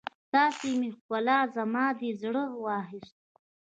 ستا 0.27 0.43
مې 0.79 0.89
ښکلا، 0.97 1.39
زما 1.55 1.85
دې 1.99 2.09
زړه 2.21 2.43
واخيستو 2.63 3.23